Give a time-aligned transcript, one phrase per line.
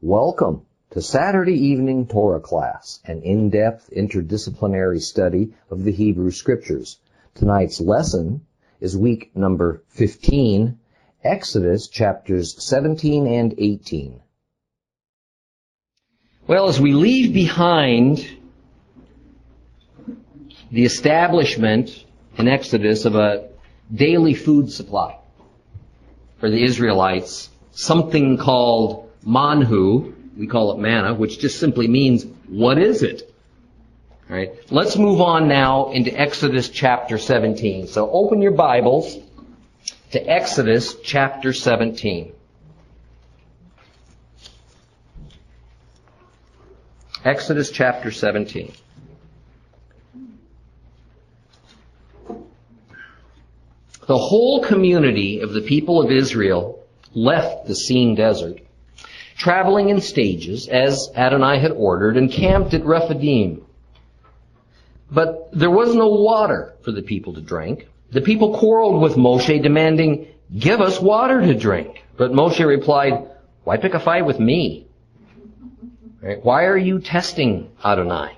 [0.00, 7.00] Welcome to Saturday Evening Torah Class, an in-depth interdisciplinary study of the Hebrew Scriptures.
[7.34, 8.46] Tonight's lesson
[8.80, 10.78] is week number 15,
[11.24, 14.20] Exodus chapters 17 and 18.
[16.46, 18.24] Well, as we leave behind
[20.70, 22.04] the establishment
[22.36, 23.48] in Exodus of a
[23.92, 25.18] daily food supply
[26.38, 32.78] for the Israelites, something called manhu, we call it manna, which just simply means, what
[32.78, 33.34] is it?
[34.30, 34.52] All right.
[34.70, 37.86] Let's move on now into Exodus chapter 17.
[37.86, 39.16] So open your Bibles
[40.10, 42.32] to Exodus chapter 17.
[47.24, 48.72] Exodus chapter 17.
[54.06, 56.82] The whole community of the people of Israel
[57.14, 58.60] left the Sin desert
[59.38, 63.64] traveling in stages, as Adonai had ordered, and camped at Rephidim.
[65.10, 67.88] But there was no water for the people to drink.
[68.10, 72.02] The people quarreled with Moshe, demanding, Give us water to drink.
[72.16, 73.30] But Moshe replied,
[73.64, 74.86] Why pick a fight with me?
[76.20, 76.44] Right?
[76.44, 78.36] Why are you testing Adonai?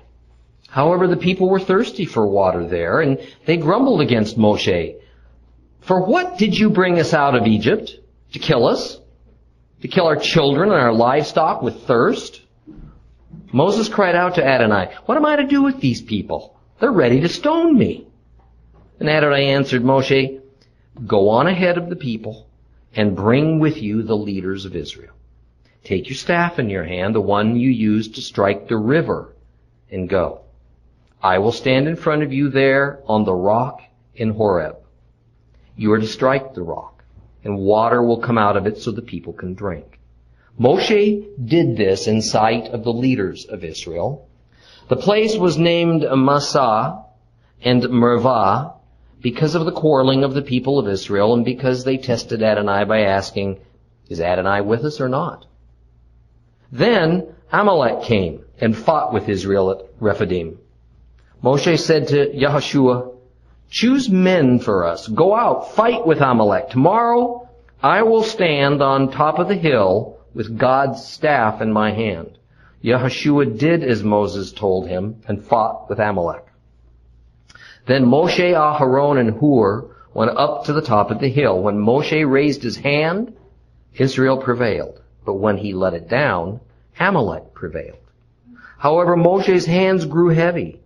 [0.67, 4.95] However, the people were thirsty for water there, and they grumbled against Moshe.
[5.81, 7.97] For what did you bring us out of Egypt?
[8.33, 9.00] To kill us?
[9.81, 12.41] To kill our children and our livestock with thirst?
[13.51, 16.57] Moses cried out to Adonai, What am I to do with these people?
[16.79, 18.07] They're ready to stone me.
[18.99, 20.41] And Adonai answered Moshe,
[21.05, 22.47] Go on ahead of the people
[22.95, 25.13] and bring with you the leaders of Israel.
[25.83, 29.33] Take your staff in your hand, the one you used to strike the river,
[29.89, 30.41] and go.
[31.23, 33.81] I will stand in front of you there on the rock
[34.15, 34.77] in Horeb.
[35.75, 36.90] You are to strike the rock
[37.43, 39.99] and water will come out of it so the people can drink.
[40.59, 44.27] Moshe did this in sight of the leaders of Israel.
[44.89, 47.03] The place was named Massah
[47.63, 48.73] and Mervah
[49.21, 53.01] because of the quarreling of the people of Israel and because they tested Adonai by
[53.01, 53.59] asking,
[54.09, 55.45] is Adonai with us or not?
[56.71, 60.57] Then Amalek came and fought with Israel at Rephidim.
[61.43, 63.15] Moshe said to Yahushua,
[63.71, 65.07] Choose men for us.
[65.07, 66.69] Go out, fight with Amalek.
[66.69, 67.47] Tomorrow
[67.81, 72.37] I will stand on top of the hill with God's staff in my hand.
[72.83, 76.45] Yahushua did as Moses told him and fought with Amalek.
[77.85, 81.61] Then Moshe, Aharon, and Hur went up to the top of the hill.
[81.61, 83.33] When Moshe raised his hand,
[83.93, 85.01] Israel prevailed.
[85.23, 86.59] But when he let it down,
[86.99, 87.99] Amalek prevailed.
[88.77, 90.81] However, Moshe's hands grew heavy.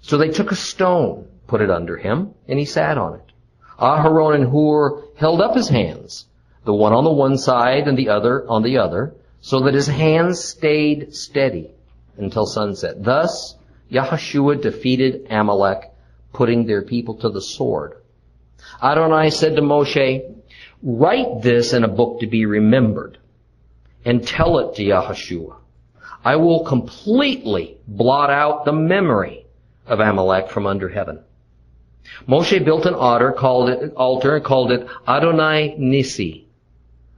[0.00, 3.32] So they took a stone put it under him, and he sat on it.
[3.76, 6.26] Aharon and Hur held up his hands,
[6.64, 9.88] the one on the one side and the other on the other, so that his
[9.88, 11.72] hands stayed steady
[12.16, 13.02] until sunset.
[13.02, 13.56] Thus,
[13.90, 15.90] Yahushua defeated Amalek,
[16.32, 17.96] putting their people to the sword.
[18.80, 20.22] Adonai said to Moshe,
[20.84, 23.18] write this in a book to be remembered
[24.04, 25.56] and tell it to Yahushua.
[26.24, 29.46] I will completely blot out the memory
[29.86, 31.24] of Amalek from under heaven.
[32.28, 36.46] Moshe built an altar, called it altar, called it Adonai Nisi,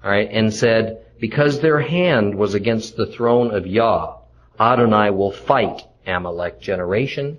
[0.03, 4.16] all right, and said, because their hand was against the throne of Yah,
[4.59, 7.38] Adonai will fight Amalek generation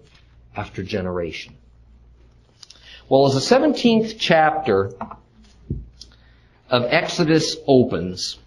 [0.56, 1.56] after generation.
[3.09, 4.94] Well, as the 17th chapter
[6.70, 8.40] of Exodus opens,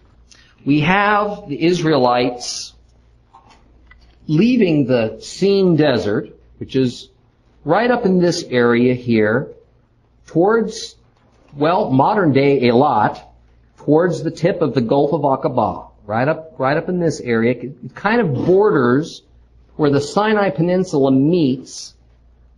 [0.64, 2.72] we have the Israelites
[4.26, 7.10] leaving the Sin desert, which is
[7.66, 9.48] right up in this area here,
[10.26, 10.94] towards,
[11.52, 13.20] well, modern day Eilat,
[13.78, 17.56] towards the tip of the Gulf of Aqaba, right up, right up in this area.
[17.60, 19.22] It kind of borders
[19.74, 21.94] where the Sinai Peninsula meets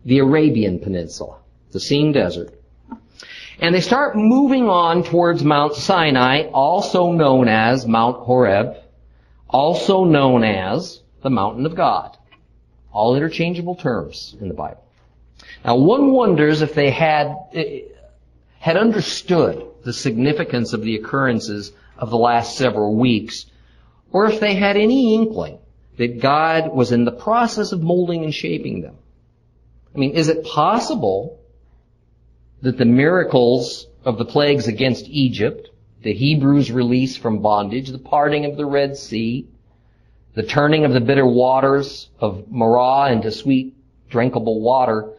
[0.04, 1.38] the Arabian Peninsula,
[1.72, 2.52] the Sin Desert.
[3.60, 8.76] And they start moving on towards Mount Sinai, also known as Mount Horeb,
[9.48, 12.14] also known as the Mountain of God.
[12.92, 14.84] All interchangeable terms in the Bible.
[15.64, 17.80] Now one wonders if they had, eh,
[18.58, 23.46] had understood the significance of the occurrences of the last several weeks,
[24.12, 25.58] or if they had any inkling
[25.96, 28.96] that God was in the process of molding and shaping them.
[29.94, 31.38] I mean, is it possible
[32.62, 35.70] that the miracles of the plagues against Egypt,
[36.02, 39.48] the Hebrews' release from bondage, the parting of the Red Sea,
[40.34, 43.74] the turning of the bitter waters of Marah into sweet
[44.08, 45.10] drinkable water,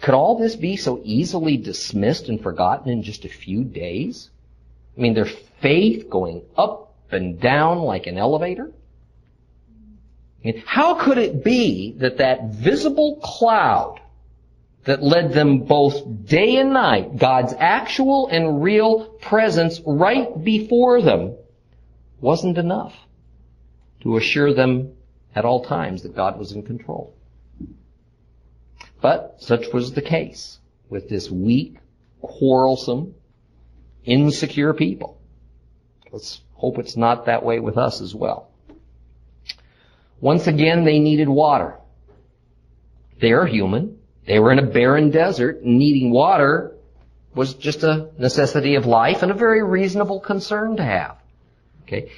[0.00, 4.30] could all this be so easily dismissed and forgotten in just a few days?
[4.96, 5.26] I mean, their
[5.60, 8.70] faith going up and down like an elevator?
[10.64, 14.00] How could it be that that visible cloud
[14.84, 21.34] that led them both day and night, God's actual and real presence right before them,
[22.20, 22.94] wasn't enough
[24.00, 24.94] to assure them
[25.34, 27.14] at all times that God was in control?
[29.00, 30.58] But such was the case
[30.88, 31.78] with this weak,
[32.20, 33.14] quarrelsome,
[34.04, 35.20] insecure people.
[36.10, 38.48] Let's hope it's not that way with us as well.
[40.20, 41.76] Once again, they needed water.
[43.20, 43.98] They are human.
[44.26, 45.64] They were in a barren desert.
[45.64, 46.74] Needing water
[47.34, 51.16] was just a necessity of life and a very reasonable concern to have.
[51.82, 52.10] Okay.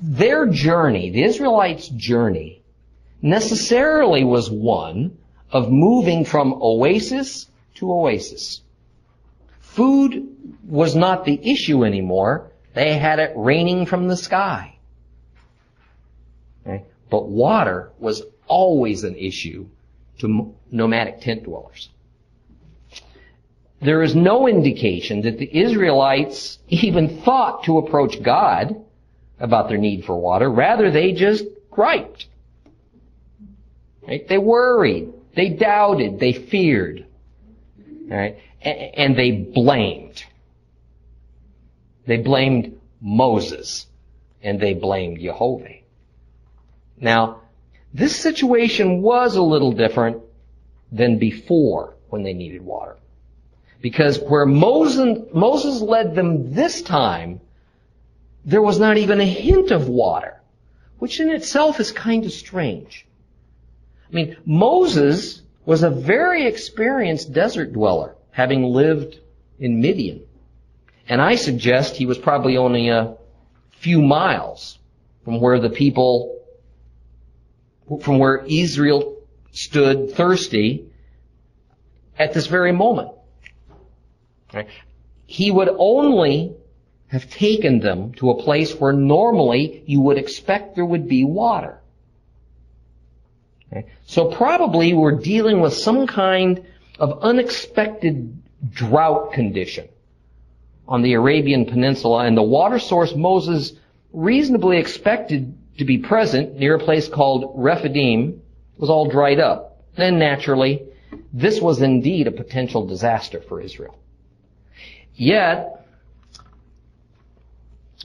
[0.00, 2.62] Their journey, the Israelites' journey,
[3.22, 5.16] necessarily was one
[5.50, 7.46] of moving from oasis
[7.76, 8.62] to oasis.
[9.60, 10.34] Food
[10.66, 12.50] was not the issue anymore.
[12.74, 14.78] They had it raining from the sky.
[16.66, 16.84] Okay?
[17.10, 19.66] But water was always an issue
[20.18, 21.88] to nomadic tent dwellers.
[23.80, 28.82] There is no indication that the Israelites even thought to approach God
[29.38, 30.50] about their need for water.
[30.50, 32.26] Rather, they just griped.
[34.06, 34.26] Right?
[34.26, 35.12] They worried.
[35.36, 36.18] They doubted.
[36.18, 37.06] They feared.
[38.10, 40.24] And they blamed.
[42.06, 43.86] They blamed Moses.
[44.42, 45.76] And they blamed Jehovah.
[46.98, 47.42] Now,
[47.92, 50.22] this situation was a little different
[50.90, 52.96] than before when they needed water.
[53.80, 57.40] Because where Moses, Moses led them this time,
[58.44, 60.40] there was not even a hint of water,
[60.98, 63.05] which in itself is kind of strange.
[64.10, 69.18] I mean, Moses was a very experienced desert dweller, having lived
[69.58, 70.22] in Midian.
[71.08, 73.16] And I suggest he was probably only a
[73.70, 74.78] few miles
[75.24, 76.40] from where the people,
[78.00, 79.16] from where Israel
[79.52, 80.86] stood thirsty
[82.18, 83.10] at this very moment.
[85.26, 86.54] He would only
[87.08, 91.80] have taken them to a place where normally you would expect there would be water.
[93.76, 93.88] Okay?
[94.06, 96.64] So probably we're dealing with some kind
[96.98, 99.88] of unexpected drought condition
[100.88, 103.72] on the Arabian Peninsula, and the water source Moses
[104.12, 108.40] reasonably expected to be present near a place called Rephidim
[108.78, 109.82] was all dried up.
[109.96, 110.82] Then naturally,
[111.32, 113.98] this was indeed a potential disaster for Israel.
[115.16, 115.84] Yet,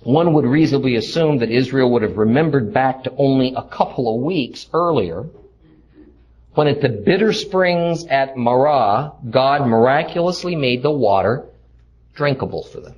[0.04, 4.22] one would reasonably assume that Israel would have remembered back to only a couple of
[4.22, 5.26] weeks earlier
[6.54, 11.46] when at the bitter springs at Marah, God miraculously made the water
[12.14, 12.96] drinkable for them.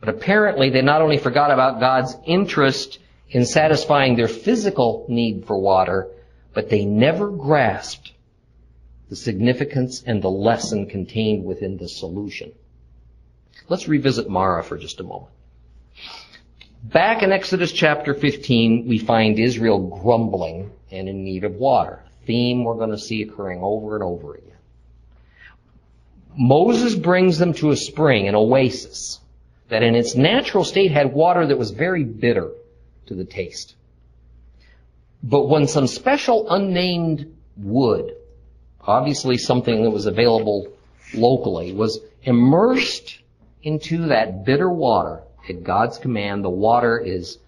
[0.00, 2.98] But apparently they not only forgot about God's interest
[3.30, 6.08] in satisfying their physical need for water,
[6.52, 8.12] but they never grasped
[9.08, 12.52] the significance and the lesson contained within the solution.
[13.68, 15.32] Let's revisit Marah for just a moment.
[16.82, 22.02] Back in Exodus chapter 15, we find Israel grumbling and in need of water.
[22.30, 24.46] Theme we're going to see occurring over and over again.
[26.38, 29.18] Moses brings them to a spring, an oasis,
[29.68, 32.52] that in its natural state had water that was very bitter
[33.06, 33.74] to the taste.
[35.24, 38.14] But when some special unnamed wood,
[38.80, 40.68] obviously something that was available
[41.12, 43.18] locally, was immersed
[43.64, 47.38] into that bitter water, at God's command, the water is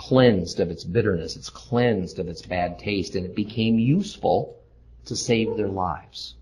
[0.00, 4.56] cleansed of its bitterness, it's cleansed of its bad taste, and it became useful
[5.04, 6.34] to save their lives.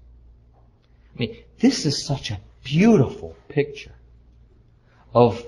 [1.15, 3.97] I mean, this is such a beautiful picture
[5.13, 5.45] of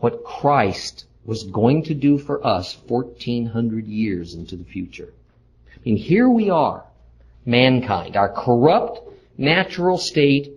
[0.00, 5.14] what Christ was going to do for us 1400 years into the future.
[5.74, 6.84] I mean, here we are,
[7.46, 9.00] mankind, our corrupt
[9.38, 10.52] natural state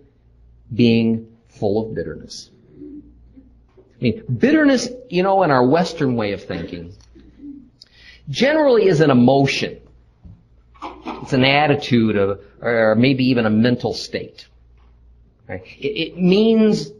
[0.72, 2.50] being full of bitterness.
[4.00, 6.94] I mean, bitterness, you know, in our Western way of thinking,
[8.30, 9.78] generally is an emotion.
[11.22, 14.46] It's an attitude of, or maybe even a mental state.
[15.46, 15.62] Right?
[15.78, 16.90] It, it means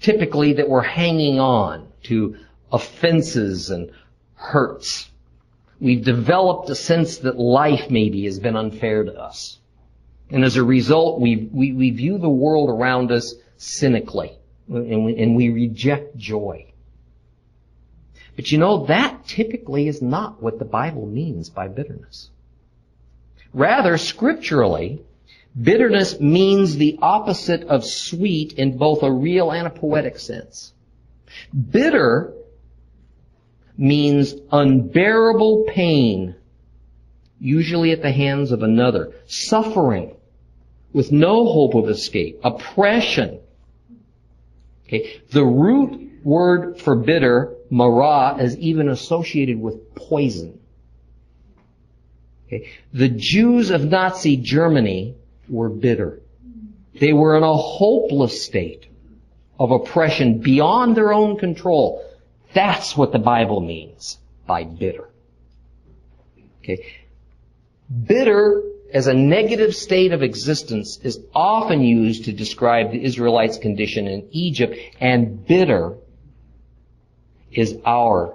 [0.00, 2.36] typically that we're hanging on to
[2.72, 3.92] offenses and
[4.34, 5.08] hurts.
[5.80, 9.58] We've developed a sense that life maybe has been unfair to us.
[10.30, 14.37] And as a result, we, we, we view the world around us cynically
[14.68, 16.66] and we, and we reject joy.
[18.36, 22.30] But you know, that typically is not what the Bible means by bitterness.
[23.52, 25.02] Rather, scripturally,
[25.60, 30.72] bitterness means the opposite of sweet in both a real and a poetic sense.
[31.70, 32.32] Bitter
[33.76, 36.34] means unbearable pain,
[37.40, 40.14] usually at the hands of another, suffering
[40.92, 43.40] with no hope of escape, oppression.
[44.88, 45.20] Okay.
[45.30, 50.58] The root word for bitter, marah, is even associated with poison.
[52.46, 52.70] Okay.
[52.94, 55.14] The Jews of Nazi Germany
[55.48, 56.22] were bitter.
[56.98, 58.86] They were in a hopeless state
[59.58, 62.04] of oppression beyond their own control.
[62.54, 65.10] That's what the Bible means by bitter.
[66.62, 66.84] Okay.
[68.06, 74.06] Bitter as a negative state of existence is often used to describe the Israelites' condition
[74.06, 75.94] in Egypt, and bitter
[77.52, 78.34] is our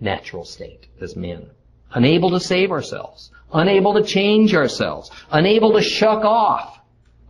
[0.00, 1.50] natural state as men.
[1.92, 6.80] Unable to save ourselves, unable to change ourselves, unable to shuck off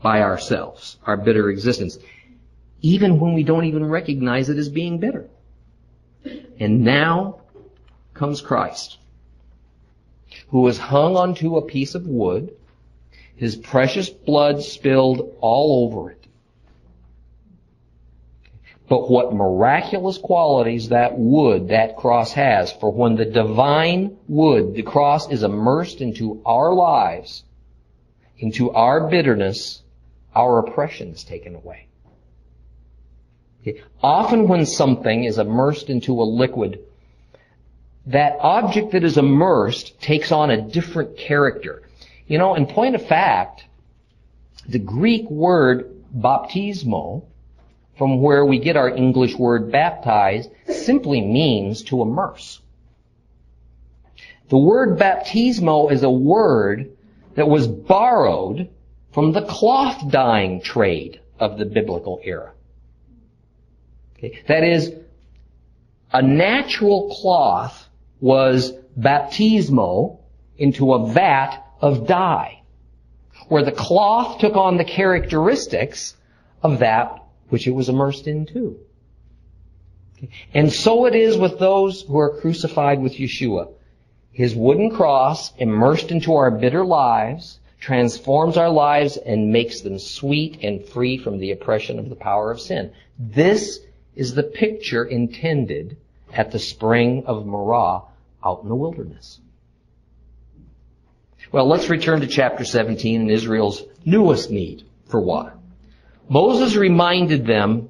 [0.02, 1.98] by ourselves, our bitter existence,
[2.80, 5.28] even when we don't even recognize it as being bitter.
[6.58, 7.40] And now
[8.14, 8.98] comes Christ,
[10.48, 12.54] who was hung onto a piece of wood,
[13.36, 16.26] his precious blood spilled all over it.
[18.88, 24.82] But what miraculous qualities that wood, that cross has, for when the divine wood, the
[24.82, 27.44] cross is immersed into our lives,
[28.38, 29.82] into our bitterness,
[30.34, 31.86] our oppression is taken away.
[34.02, 36.80] Often when something is immersed into a liquid,
[38.08, 41.82] that object that is immersed takes on a different character.
[42.26, 43.64] You know, in point of fact,
[44.66, 47.24] the Greek word baptismo,
[47.98, 52.60] from where we get our English word baptized, simply means to immerse.
[54.48, 56.90] The word baptismo is a word
[57.34, 58.70] that was borrowed
[59.12, 62.52] from the cloth dyeing trade of the biblical era.
[64.16, 64.42] Okay.
[64.48, 64.94] That is,
[66.10, 67.87] a natural cloth
[68.20, 70.18] was baptismo
[70.56, 72.60] into a vat of dye,
[73.48, 76.16] where the cloth took on the characteristics
[76.62, 78.78] of that which it was immersed into.
[80.52, 83.68] And so it is with those who are crucified with Yeshua.
[84.32, 90.58] His wooden cross, immersed into our bitter lives, transforms our lives and makes them sweet
[90.62, 92.92] and free from the oppression of the power of sin.
[93.18, 93.80] This
[94.16, 95.96] is the picture intended
[96.32, 98.02] at the spring of Marah
[98.44, 99.40] out in the wilderness.
[101.50, 105.54] Well, let's return to chapter 17 and Israel's newest need for water.
[106.28, 107.88] Moses reminded them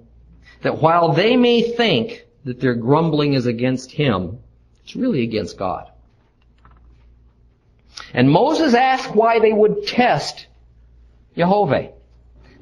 [0.62, 4.38] that while they may think that their grumbling is against him,
[4.84, 5.90] it's really against God.
[8.14, 10.46] And Moses asked why they would test
[11.36, 11.90] Jehovah.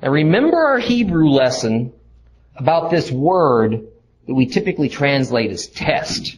[0.02, 1.92] Now remember our Hebrew lesson
[2.56, 3.86] about this word
[4.26, 6.36] that we typically translate as test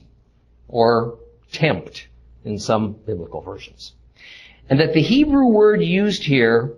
[0.68, 1.18] or
[1.52, 2.08] tempt
[2.44, 3.94] in some biblical versions.
[4.68, 6.74] And that the Hebrew word used here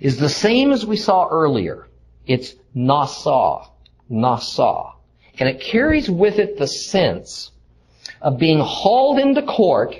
[0.00, 1.86] is the same as we saw earlier.
[2.26, 3.68] It's nasa,
[4.10, 4.92] nasa.
[5.38, 7.50] And it carries with it the sense
[8.20, 9.94] of being hauled into court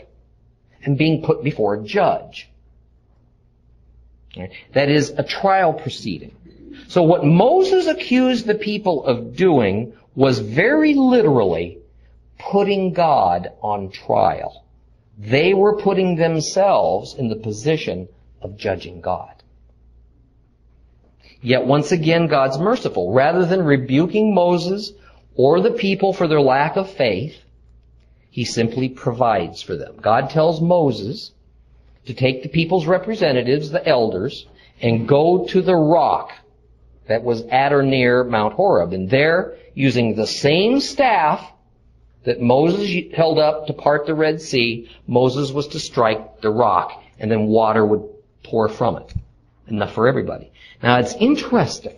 [0.84, 2.48] and being put before a judge.
[4.72, 6.34] That is a trial proceeding.
[6.86, 11.78] So what Moses accused the people of doing was very literally
[12.38, 14.64] putting God on trial.
[15.18, 18.08] They were putting themselves in the position
[18.40, 19.34] of judging God.
[21.40, 23.12] Yet once again, God's merciful.
[23.12, 24.92] Rather than rebuking Moses
[25.34, 27.36] or the people for their lack of faith,
[28.30, 29.96] he simply provides for them.
[30.00, 31.32] God tells Moses
[32.06, 34.46] to take the people's representatives, the elders,
[34.80, 36.32] and go to the rock
[37.08, 38.92] that was at or near Mount Horeb.
[38.92, 41.52] And there, using the same staff
[42.24, 47.02] that Moses held up to part the Red Sea, Moses was to strike the rock,
[47.18, 48.08] and then water would
[48.42, 49.12] pour from it.
[49.66, 50.50] Enough for everybody.
[50.82, 51.96] Now it's interesting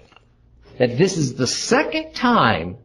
[0.78, 2.78] that this is the second time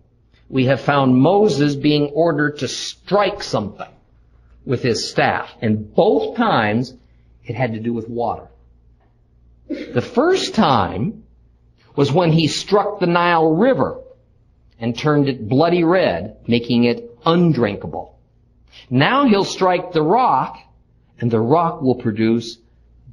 [0.50, 3.90] we have found Moses being ordered to strike something
[4.66, 5.50] with his staff.
[5.62, 6.94] And both times
[7.46, 8.48] it had to do with water.
[9.68, 11.24] The first time
[11.96, 14.02] was when he struck the Nile River
[14.80, 18.18] and turned it bloody red, making it undrinkable.
[18.90, 20.58] Now he'll strike the rock
[21.20, 22.58] and the rock will produce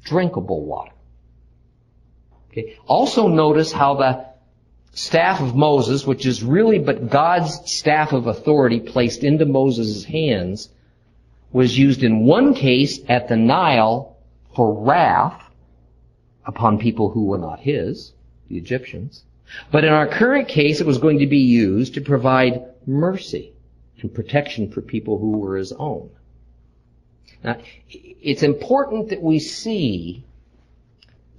[0.05, 0.93] drinkable water.
[2.51, 2.77] Okay.
[2.87, 4.27] Also notice how the
[4.93, 10.69] staff of Moses, which is really but God's staff of authority placed into Moses' hands,
[11.53, 14.17] was used in one case at the Nile
[14.55, 15.43] for wrath
[16.45, 18.13] upon people who were not his,
[18.49, 19.25] the Egyptians.
[19.71, 23.53] But in our current case, it was going to be used to provide mercy
[24.01, 26.11] and protection for people who were his own.
[27.45, 27.59] Now,
[27.91, 30.25] it's important that we see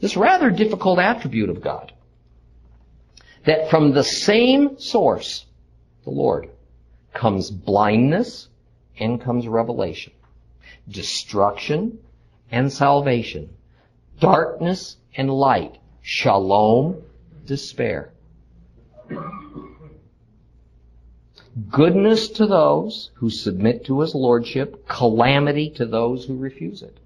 [0.01, 1.93] this rather difficult attribute of God.
[3.45, 5.45] That from the same source,
[6.03, 6.50] the Lord,
[7.13, 8.50] comes blindness
[9.00, 10.13] and comes revelation,
[10.89, 12.00] destruction
[12.51, 13.50] and salvation,
[14.19, 17.01] darkness and light, shalom,
[17.45, 18.12] despair.
[21.69, 26.98] Goodness to those who submit to his lordship, calamity to those who refuse it.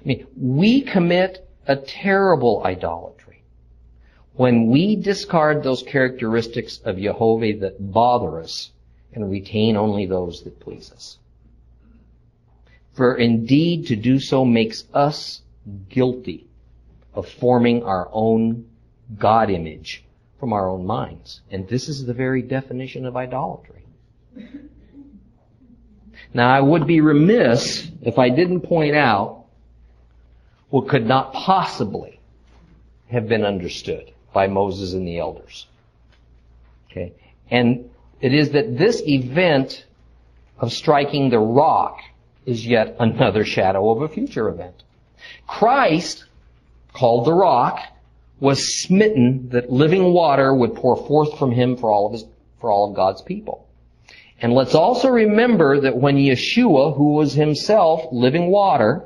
[0.00, 3.42] I mean, we commit a terrible idolatry
[4.34, 8.70] when we discard those characteristics of Jehovah that bother us
[9.12, 11.18] and retain only those that please us.
[12.94, 15.42] For indeed to do so makes us
[15.88, 16.46] guilty
[17.16, 18.68] of forming our own
[19.18, 20.04] God image
[20.38, 21.40] from our own minds.
[21.50, 23.84] And this is the very definition of idolatry.
[26.34, 29.46] Now I would be remiss if I didn't point out
[30.68, 32.20] what could not possibly
[33.08, 35.66] have been understood by Moses and the elders.
[36.90, 37.14] Okay.
[37.50, 37.88] And
[38.20, 39.86] it is that this event
[40.58, 42.00] of striking the rock
[42.44, 44.82] is yet another shadow of a future event.
[45.46, 46.24] Christ,
[46.96, 47.80] called the rock,
[48.40, 52.24] was smitten that living water would pour forth from him for all of his,
[52.58, 53.66] for all of God's people.
[54.40, 59.04] And let's also remember that when Yeshua, who was himself living water,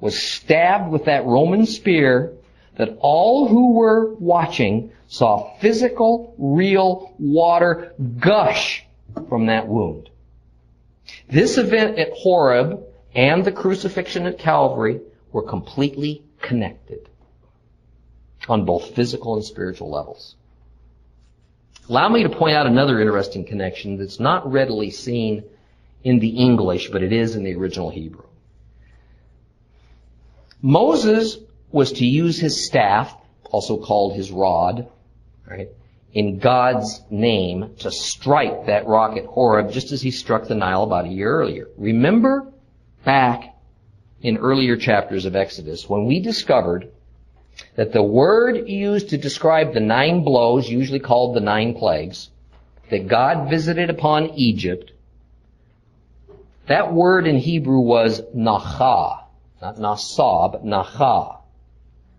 [0.00, 2.32] was stabbed with that Roman spear,
[2.76, 8.84] that all who were watching saw physical, real water gush
[9.28, 10.10] from that wound.
[11.28, 12.84] This event at Horeb
[13.14, 15.00] and the crucifixion at Calvary
[15.32, 17.08] were completely connected
[18.48, 20.36] on both physical and spiritual levels.
[21.88, 25.44] Allow me to point out another interesting connection that's not readily seen
[26.04, 28.26] in the English, but it is in the original Hebrew.
[30.60, 31.38] Moses
[31.70, 33.14] was to use his staff,
[33.50, 34.88] also called his rod,
[35.48, 35.68] right,
[36.12, 40.82] in God's name to strike that rock at Horeb just as he struck the Nile
[40.82, 41.68] about a year earlier.
[41.76, 42.52] Remember
[43.04, 43.56] back
[44.20, 46.92] in earlier chapters of Exodus when we discovered
[47.76, 52.30] that the word used to describe the nine blows, usually called the nine plagues,
[52.90, 54.92] that God visited upon Egypt,
[56.66, 59.24] that word in Hebrew was nacha,
[59.60, 61.38] not nasa, but nacha.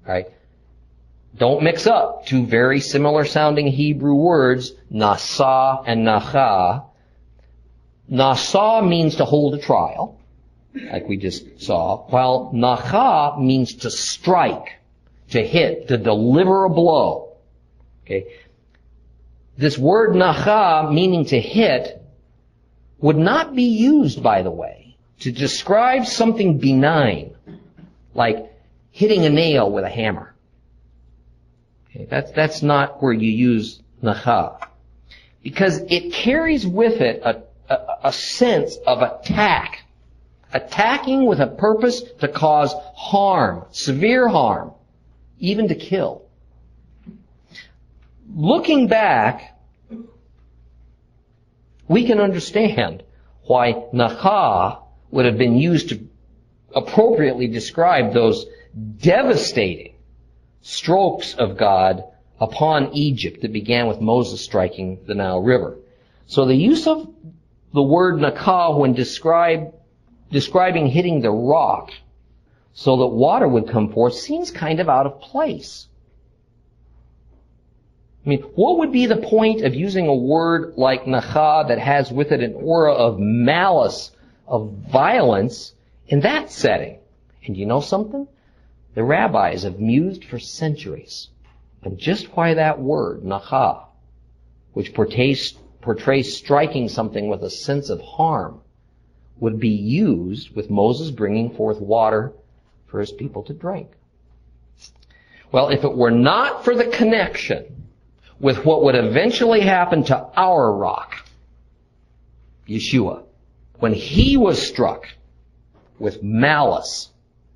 [0.06, 0.28] Right?
[1.38, 6.86] Don't mix up two very similar sounding Hebrew words, nasa and nacha.
[8.12, 10.20] Nasa means to hold a trial,
[10.92, 14.80] like we just saw, while nacha means to strike
[15.32, 17.38] to hit, to deliver a blow.
[18.06, 18.28] Okay.
[19.58, 22.02] This word nacha, meaning to hit,
[23.00, 27.36] would not be used, by the way, to describe something benign,
[28.14, 28.52] like
[28.92, 30.34] hitting a nail with a hammer.
[31.90, 34.68] Okay, that's, that's not where you use nacha.
[35.44, 39.80] Because it carries with it a, a, a sense of attack.
[40.54, 44.73] Attacking with a purpose to cause harm, severe harm
[45.44, 46.22] even to kill.
[48.34, 49.60] Looking back,
[51.90, 53.04] we can understand
[53.44, 56.08] why Nacha would have been used to
[56.74, 58.46] appropriately describe those
[59.00, 59.96] devastating
[60.62, 62.06] strokes of God
[62.40, 65.78] upon Egypt that began with Moses striking the Nile River.
[66.26, 67.06] So the use of
[67.74, 69.74] the word Nakah when describe,
[70.32, 71.92] describing hitting the rock
[72.74, 75.88] so that water would come forth seems kind of out of place.
[78.26, 82.12] I mean, what would be the point of using a word like nacha that has
[82.12, 84.12] with it an aura of malice,
[84.48, 85.74] of violence
[86.08, 87.00] in that setting?
[87.46, 88.28] And you know something?
[88.96, 91.30] The rabbis have mused for centuries
[91.86, 93.86] on just why that word, nacha,
[94.72, 98.62] which portrays, portrays striking something with a sense of harm,
[99.40, 102.34] would be used with Moses bringing forth water
[102.94, 103.90] for his people to drink.
[105.52, 107.88] Well, if it were not for the connection
[108.40, 111.16] with what would eventually happen to our rock,
[112.68, 113.24] Yeshua,
[113.80, 115.08] when he was struck
[115.98, 117.10] with malice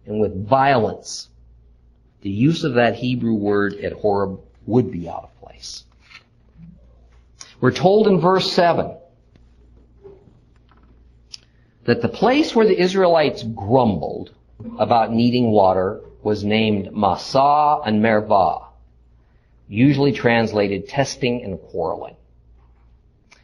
[0.08, 1.30] and with violence,
[2.22, 5.84] the use of that Hebrew word at Horeb would be out of place.
[7.62, 8.98] We're told in verse 7
[11.84, 14.32] that the place where the Israelites grumbled
[14.80, 18.68] about needing water was named Massah and Mervah,
[19.68, 22.16] usually translated testing and quarreling.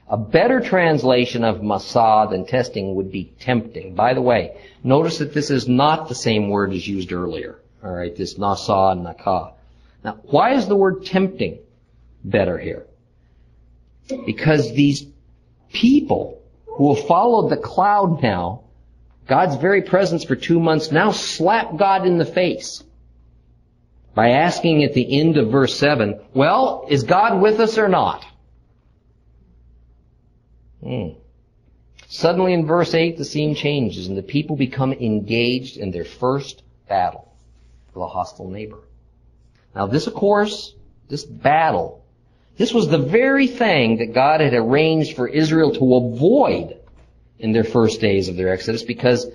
[0.09, 3.95] A better translation of Massah than testing would be tempting.
[3.95, 7.59] By the way, notice that this is not the same word as used earlier.
[7.83, 9.53] Alright, this Nasa and Nakah.
[10.03, 11.59] Now, why is the word tempting
[12.23, 12.85] better here?
[14.25, 15.05] Because these
[15.71, 18.61] people who have followed the cloud now,
[19.27, 22.83] God's very presence for two months, now slap God in the face
[24.13, 28.25] by asking at the end of verse 7, well, is God with us or not?
[30.83, 31.09] Hmm.
[32.07, 36.61] Suddenly in verse 8, the scene changes and the people become engaged in their first
[36.87, 37.33] battle
[37.93, 38.79] with a hostile neighbor.
[39.73, 40.75] Now this, of course,
[41.09, 42.03] this battle,
[42.57, 46.77] this was the very thing that God had arranged for Israel to avoid
[47.43, 49.27] in their first days of their exodus because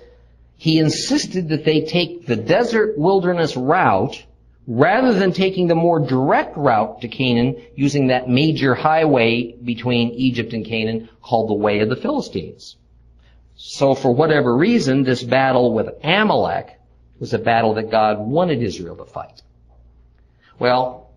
[0.57, 4.25] he insisted that they take the desert wilderness route
[4.65, 10.53] rather than taking the more direct route to Canaan using that major highway between Egypt
[10.53, 12.77] and Canaan called the Way of the Philistines.
[13.55, 16.79] So for whatever reason, this battle with Amalek
[17.19, 19.43] was a battle that God wanted Israel to fight.
[20.57, 21.11] Well,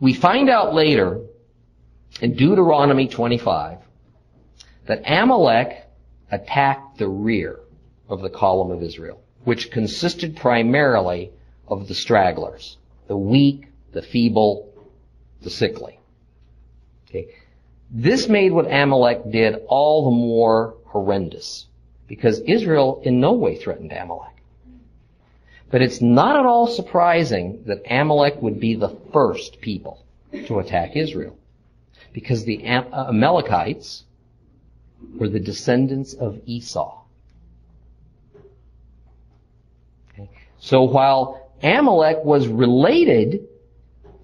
[0.00, 1.20] we find out later
[2.20, 3.78] in Deuteronomy 25
[4.86, 5.86] that Amalek
[6.30, 7.60] attacked the rear
[8.08, 11.30] of the column of Israel which consisted primarily
[11.68, 14.72] of the stragglers, the weak, the feeble,
[15.42, 15.98] the sickly.
[17.08, 17.28] Okay.
[17.90, 21.66] This made what Amalek did all the more horrendous
[22.06, 24.34] because Israel in no way threatened Amalek.
[25.70, 30.04] But it's not at all surprising that Amalek would be the first people
[30.46, 31.36] to attack Israel
[32.12, 34.04] because the uh, Amalekites
[35.18, 37.00] were the descendants of Esau.
[40.58, 43.48] So while Amalek was related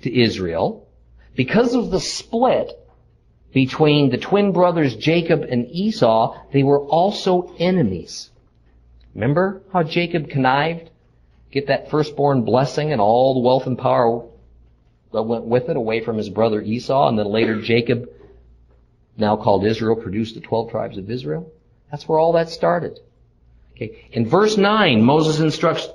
[0.02, 0.86] to Israel,
[1.34, 2.72] because of the split
[3.52, 8.30] between the twin brothers Jacob and Esau, they were also enemies.
[9.14, 10.90] Remember how Jacob connived?
[11.50, 14.26] Get that firstborn blessing and all the wealth and power
[15.16, 18.08] Uh, went with it away from his brother Esau, and then later Jacob,
[19.16, 21.50] now called Israel, produced the twelve tribes of Israel?
[21.90, 22.98] That's where all that started.
[23.74, 24.08] Okay.
[24.12, 25.88] In verse 9, Moses instructs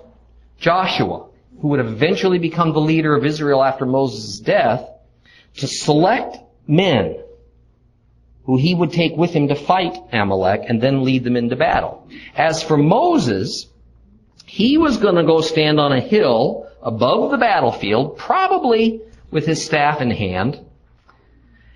[0.60, 1.28] Joshua,
[1.60, 4.88] who would eventually become the leader of Israel after Moses' death,
[5.58, 7.22] to select men
[8.46, 12.08] who he would take with him to fight Amalek and then lead them into battle.
[12.36, 13.68] As for Moses,
[14.46, 19.64] he was going to go stand on a hill above the battlefield, probably with his
[19.64, 20.60] staff in hand.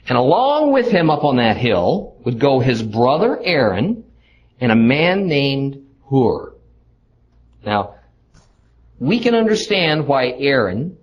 [0.07, 4.03] And along with him up on that hill would go his brother Aaron
[4.61, 6.53] and a man named Hur.
[7.65, 7.95] Now,
[8.99, 10.97] we can understand why Aaron,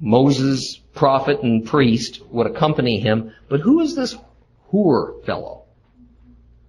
[0.00, 4.16] Moses' prophet and priest, would accompany him, but who is this
[4.72, 5.64] Hur fellow?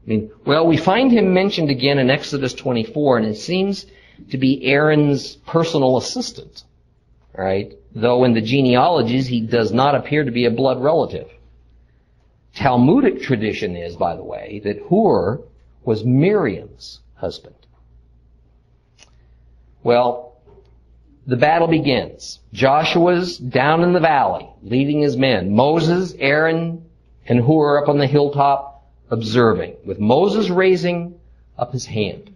[0.05, 3.86] I mean, well, we find him mentioned again in Exodus 24, and it seems
[4.31, 6.63] to be Aaron's personal assistant.
[7.37, 7.73] Right?
[7.95, 11.29] Though in the genealogies he does not appear to be a blood relative.
[12.53, 15.41] Talmudic tradition is, by the way, that Hur
[15.83, 17.55] was Miriam's husband.
[19.83, 20.35] Well,
[21.25, 22.39] the battle begins.
[22.51, 25.55] Joshua's down in the valley, leading his men.
[25.55, 26.85] Moses, Aaron,
[27.25, 31.19] and Hur up on the hilltop observing, with Moses raising
[31.57, 32.30] up his hand.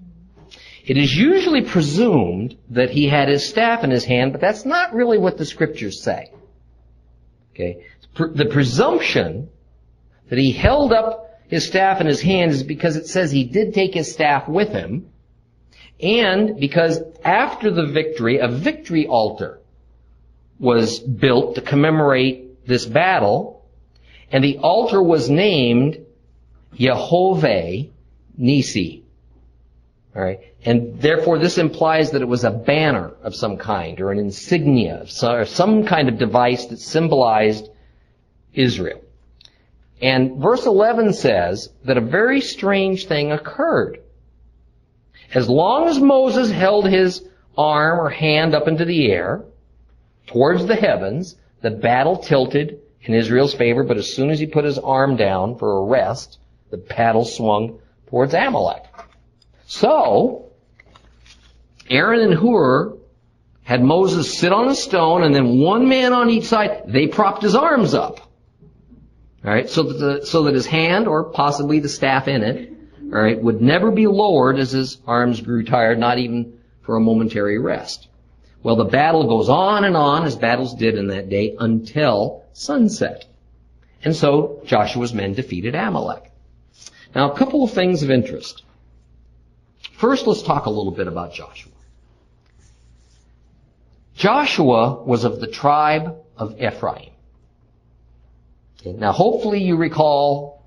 [0.85, 4.93] It is usually presumed that he had his staff in his hand, but that's not
[4.93, 6.31] really what the scriptures say.
[7.53, 7.83] Okay?
[8.15, 9.49] The presumption
[10.29, 13.73] that he held up his staff in his hand is because it says he did
[13.73, 15.09] take his staff with him,
[15.99, 19.59] and because after the victory, a victory altar
[20.59, 23.65] was built to commemorate this battle,
[24.31, 26.05] and the altar was named
[26.75, 27.89] Yehovah
[28.37, 29.03] Nisi.
[30.15, 30.54] Alright?
[30.65, 35.05] And therefore this implies that it was a banner of some kind, or an insignia,
[35.21, 37.69] or some kind of device that symbolized
[38.53, 39.01] Israel.
[40.01, 43.99] And verse 11 says that a very strange thing occurred.
[45.33, 47.23] As long as Moses held his
[47.57, 49.43] arm or hand up into the air
[50.27, 54.65] towards the heavens, the battle tilted in Israel's favor, but as soon as he put
[54.65, 56.39] his arm down for a rest,
[56.71, 58.83] the battle swung towards Amalek.
[59.67, 60.51] So,
[61.89, 62.97] Aaron and Hur
[63.63, 67.41] had Moses sit on a stone and then one man on each side, they propped
[67.41, 68.31] his arms up.
[69.43, 72.71] Alright, so that the, so that his hand, or possibly the staff in it,
[73.13, 77.59] alright, would never be lowered as his arms grew tired, not even for a momentary
[77.59, 78.07] rest.
[78.63, 83.25] Well, the battle goes on and on, as battles did in that day, until sunset.
[84.03, 86.31] And so Joshua's men defeated Amalek.
[87.13, 88.63] Now, a couple of things of interest.
[89.93, 91.71] First, let's talk a little bit about Joshua.
[94.15, 97.11] Joshua was of the tribe of Ephraim.
[98.85, 100.63] Now, hopefully you recall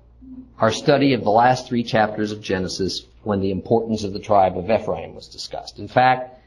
[0.59, 4.57] our study of the last three chapters of Genesis when the importance of the tribe
[4.57, 5.79] of Ephraim was discussed.
[5.79, 6.37] In fact,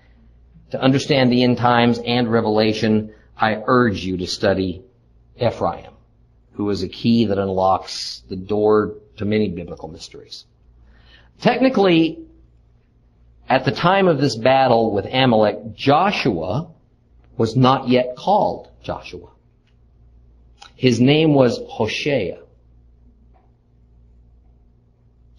[0.70, 4.82] to understand the end times and Revelation, I urge you to study
[5.40, 5.92] Ephraim,
[6.52, 10.44] who is a key that unlocks the door to many biblical mysteries.
[11.40, 12.20] Technically,
[13.48, 16.68] at the time of this battle with Amalek, Joshua
[17.36, 19.28] was not yet called Joshua.
[20.76, 22.38] His name was Hoshea.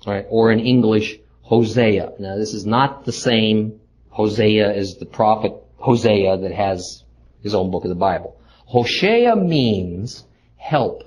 [0.05, 2.13] Right, or in English, Hosea.
[2.19, 3.79] Now this is not the same
[4.09, 7.03] Hosea as the prophet Hosea that has
[7.41, 8.37] his own book of the Bible.
[8.65, 10.23] Hosea means
[10.55, 11.03] help,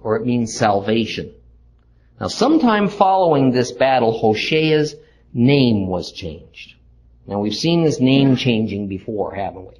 [0.00, 1.34] or it means salvation.
[2.20, 4.94] Now sometime following this battle, Hosea's
[5.32, 6.74] name was changed.
[7.26, 9.74] Now we've seen this name changing before, haven't we?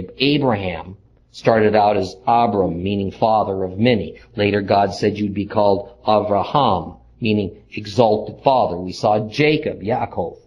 [0.00, 0.96] Okay, Abraham
[1.30, 4.18] started out as Abram, meaning father of many.
[4.36, 8.76] Later God said you'd be called Avraham, meaning exalted father.
[8.76, 10.38] We saw Jacob, Yaakov,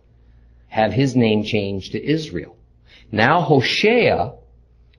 [0.68, 2.56] have his name changed to Israel.
[3.12, 4.34] Now Hosea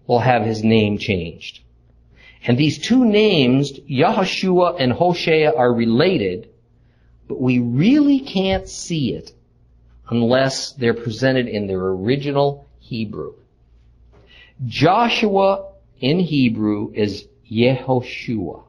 [0.07, 1.61] will have his name changed.
[2.47, 6.49] And these two names, Yahushua and Hosea, are related,
[7.29, 9.33] but we really can't see it
[10.09, 13.35] unless they're presented in their original Hebrew.
[14.65, 18.63] Joshua in Hebrew is Yehoshua.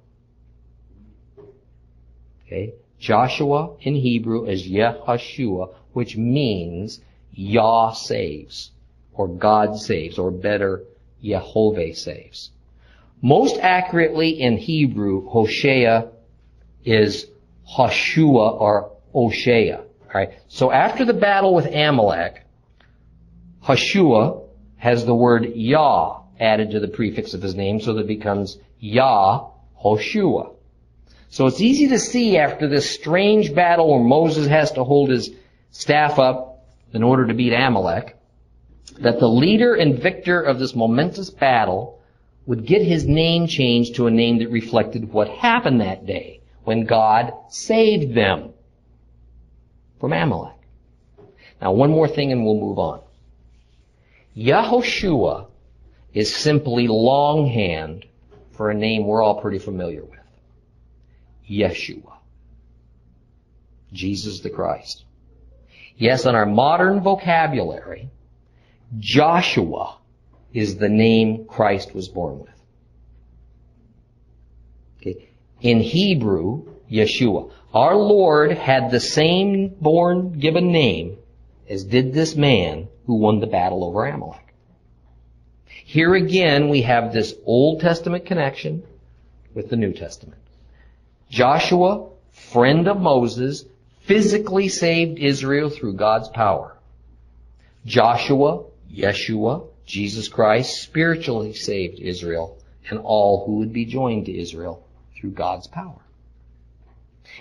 [2.45, 2.73] Okay?
[2.99, 6.99] Joshua in Hebrew is Yehoshua, which means
[7.33, 8.71] Yah saves,
[9.13, 10.83] or God saves, or better,
[11.23, 12.51] Yehovah saves.
[13.21, 16.09] Most accurately in Hebrew, Hosea
[16.85, 17.27] is
[17.77, 19.86] Hoshua or Oshea.
[20.07, 22.45] Alright, so after the battle with Amalek,
[23.63, 24.41] Hoshua
[24.77, 28.57] has the word Yah added to the prefix of his name, so that it becomes
[28.79, 29.49] Yah
[29.83, 30.53] Hoshua.
[31.29, 35.29] So it's easy to see after this strange battle where Moses has to hold his
[35.71, 38.15] staff up in order to beat Amalek,
[38.99, 41.99] that the leader and victor of this momentous battle
[42.45, 46.85] would get his name changed to a name that reflected what happened that day when
[46.85, 48.53] God saved them
[49.99, 50.55] from Amalek.
[51.61, 53.01] Now one more thing and we'll move on.
[54.35, 55.47] Yahoshua
[56.13, 58.05] is simply longhand
[58.51, 60.19] for a name we're all pretty familiar with.
[61.49, 62.13] Yeshua.
[63.93, 65.05] Jesus the Christ.
[65.95, 68.09] Yes, in our modern vocabulary,
[68.99, 69.97] Joshua
[70.53, 72.49] is the name Christ was born with.
[75.01, 75.29] Okay.
[75.61, 77.51] In Hebrew, Yeshua.
[77.73, 81.17] Our Lord had the same born given name
[81.69, 84.53] as did this man who won the battle over Amalek.
[85.65, 88.83] Here again we have this Old Testament connection
[89.53, 90.41] with the New Testament.
[91.29, 93.65] Joshua, friend of Moses,
[94.01, 96.77] physically saved Israel through God's power.
[97.85, 102.57] Joshua, Yeshua, Jesus Christ, spiritually saved Israel
[102.89, 106.01] and all who would be joined to Israel through God's power.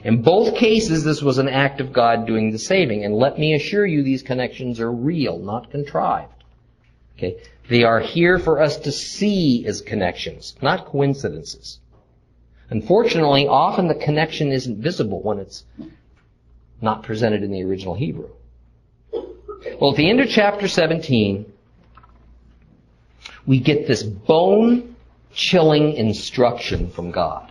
[0.05, 3.55] In both cases, this was an act of God doing the saving, and let me
[3.55, 6.33] assure you these connections are real, not contrived.
[7.17, 7.37] Okay?
[7.69, 11.81] They are here for us to see as connections, not coincidences.
[12.69, 15.65] Unfortunately, often the connection isn't visible when it's
[16.81, 18.31] not presented in the original Hebrew.
[19.81, 21.53] Well, at the end of chapter 17,
[23.47, 24.97] we get this bone
[25.33, 27.51] chilling instruction from God.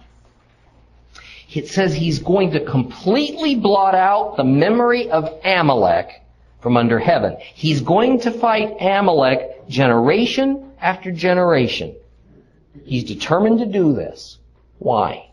[1.55, 6.21] It says he's going to completely blot out the memory of Amalek
[6.59, 7.37] from under heaven.
[7.39, 11.95] He's going to fight Amalek generation after generation.
[12.83, 14.37] He's determined to do this.
[14.79, 15.29] Why?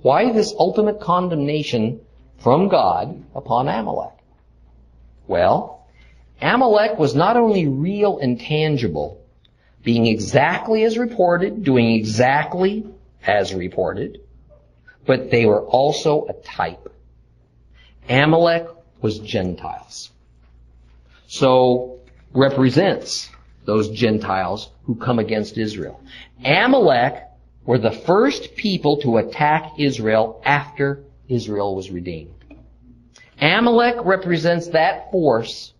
[0.00, 2.00] Why this ultimate condemnation
[2.38, 4.14] from God upon Amalek?
[5.26, 5.86] Well,
[6.40, 9.20] Amalek was not only real and tangible,
[9.84, 12.86] being exactly as reported, doing exactly
[13.26, 14.20] as reported,
[15.06, 16.88] but they were also a type.
[18.08, 18.66] Amalek
[19.00, 20.10] was Gentiles.
[21.26, 22.00] So
[22.32, 23.30] represents
[23.64, 26.00] those Gentiles who come against Israel.
[26.44, 27.22] Amalek
[27.64, 32.34] were the first people to attack Israel after Israel was redeemed.
[33.40, 35.72] Amalek represents that force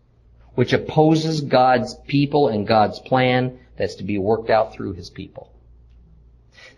[0.55, 5.52] which opposes God's people and God's plan that's to be worked out through his people.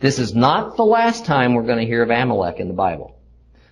[0.01, 3.17] This is not the last time we're going to hear of Amalek in the Bible.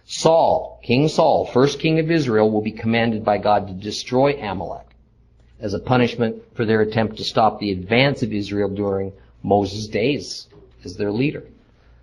[0.04, 4.86] Saul, King Saul, first king of Israel, will be commanded by God to destroy Amalek
[5.60, 10.48] as a punishment for their attempt to stop the advance of Israel during Moses' days
[10.84, 11.44] as their leader.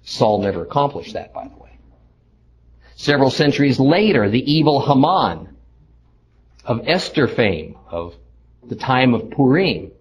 [0.03, 1.77] Saul never accomplished that, by the way.
[2.95, 5.55] Several centuries later, the evil Haman
[6.65, 8.15] of Esther fame, of
[8.67, 9.91] the time of Purim,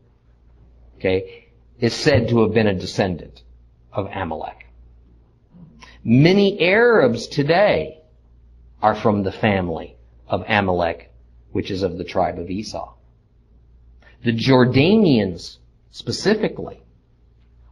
[0.97, 1.47] okay,
[1.81, 3.43] is said to have been a descendant
[3.93, 4.67] of Amalek.
[6.05, 8.01] Many Arabs today
[8.83, 9.97] are from the family
[10.29, 11.11] of Amalek,
[11.53, 12.95] which is of the tribe of Esau.
[14.25, 15.59] The Jordanians,
[15.91, 16.81] specifically,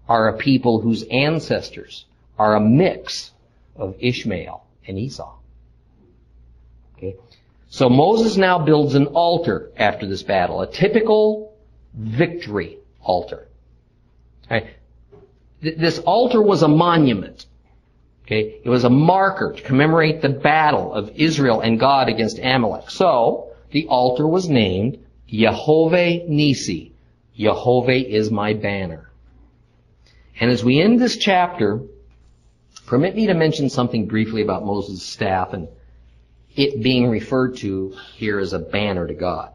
[0.09, 2.05] are a people whose ancestors
[2.39, 3.33] are a mix
[3.75, 5.35] of Ishmael and Esau.
[6.97, 7.17] Okay?
[7.69, 11.55] So Moses now builds an altar after this battle, a typical
[11.95, 13.49] victory altar.
[15.77, 17.47] This altar was a monument.
[18.25, 18.61] Okay?
[18.65, 22.91] It was a marker to commemorate the battle of Israel and God against Amalek.
[22.91, 24.99] So, the altar was named
[25.33, 26.93] Yehovah Nisi.
[27.39, 29.11] Yehovah is my banner.
[30.41, 31.81] And as we end this chapter,
[32.87, 35.69] permit me to mention something briefly about Moses' staff and
[36.55, 39.53] it being referred to here as a banner to God.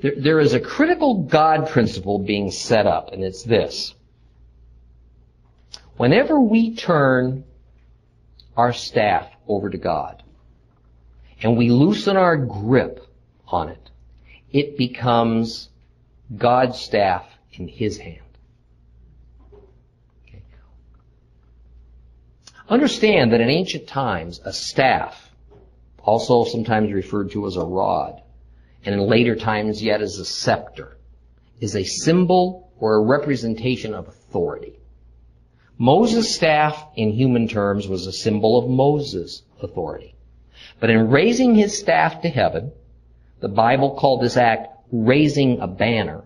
[0.00, 3.94] There, there is a critical God principle being set up, and it's this.
[5.98, 7.42] Whenever we turn
[8.56, 10.22] our staff over to God
[11.42, 13.04] and we loosen our grip
[13.48, 13.90] on it,
[14.52, 15.68] it becomes
[16.36, 18.20] God's staff in His hand.
[20.28, 20.40] Okay.
[22.68, 25.32] Understand that in ancient times, a staff,
[25.98, 28.22] also sometimes referred to as a rod,
[28.84, 30.96] and in later times yet as a scepter,
[31.60, 34.77] is a symbol or a representation of authority.
[35.78, 40.14] Moses' staff, in human terms, was a symbol of Moses' authority.
[40.80, 42.72] But in raising his staff to heaven,
[43.40, 46.24] the Bible called this act raising a banner.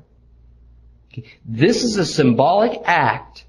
[1.44, 3.44] This is a symbolic act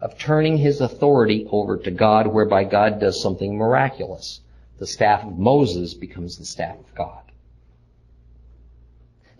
[0.00, 4.40] of turning his authority over to God, whereby God does something miraculous.
[4.78, 7.22] The staff of Moses becomes the staff of God.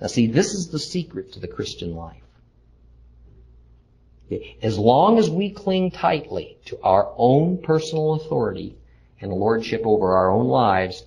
[0.01, 2.23] Now see, this is the secret to the Christian life.
[4.63, 8.77] As long as we cling tightly to our own personal authority
[9.21, 11.05] and lordship over our own lives,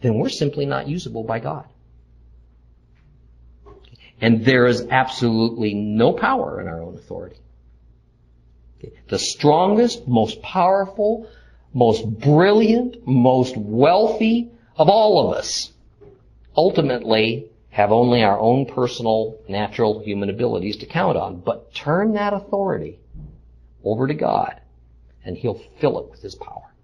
[0.00, 1.64] then we're simply not usable by God.
[4.20, 7.36] And there is absolutely no power in our own authority.
[9.08, 11.28] The strongest, most powerful,
[11.72, 15.72] most brilliant, most wealthy of all of us
[16.56, 21.40] ultimately have only our own personal, natural human abilities to count on.
[21.40, 23.00] But turn that authority
[23.84, 24.60] over to God
[25.24, 26.74] and He'll fill it with His power.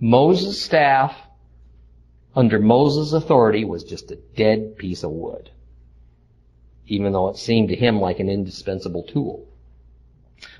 [0.00, 1.16] Moses' staff
[2.34, 5.50] under Moses' authority was just a dead piece of wood
[6.86, 9.46] even though it seemed to him like an indispensable tool.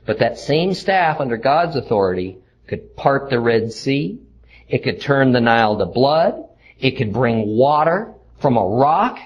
[0.07, 4.21] But that same staff under God's authority could part the Red Sea.
[4.69, 6.49] It could turn the Nile to blood.
[6.79, 8.14] It could bring water
[8.45, 9.19] from a rock.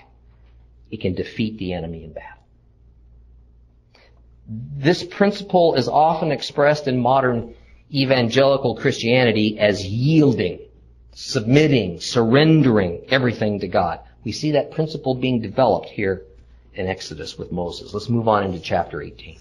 [0.93, 2.41] It can defeat the enemy in battle.
[4.47, 7.57] This principle is often expressed in modern
[7.93, 10.61] evangelical Christianity as yielding,
[11.15, 13.99] submitting, surrendering everything to God.
[14.23, 16.23] We see that principle being developed here
[16.75, 17.93] in Exodus with Moses.
[17.93, 19.37] Let's move on into chapter 18.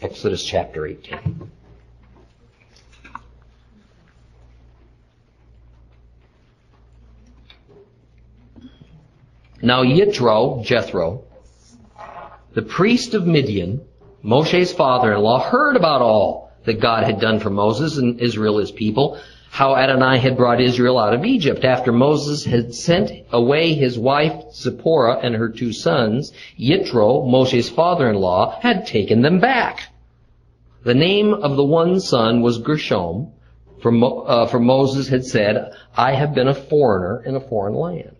[0.00, 1.50] Exodus chapter 18.
[9.62, 11.24] Now Yitro, Jethro,
[12.54, 13.82] the priest of Midian,
[14.22, 19.18] Moshe's father-in-law, heard about all that God had done for Moses and Israel, his people,
[19.50, 21.64] how Adonai had brought Israel out of Egypt.
[21.64, 28.60] After Moses had sent away his wife Zipporah and her two sons, Yitro, Moshe's father-in-law,
[28.60, 29.88] had taken them back.
[30.84, 33.32] The name of the one son was Gershom,
[33.82, 37.74] for, Mo, uh, for Moses had said, I have been a foreigner in a foreign
[37.74, 38.19] land.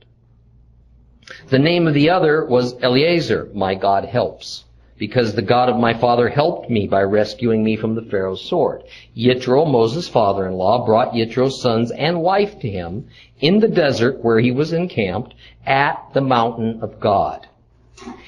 [1.49, 4.65] The name of the other was Eliezer, my God helps
[5.01, 8.83] because the God of my father helped me by rescuing me from the Pharaoh's sword.
[9.17, 13.09] Yitro, Moses' father-in-law, brought Yitro's sons and wife to him
[13.41, 17.47] in the desert where he was encamped at the mountain of God.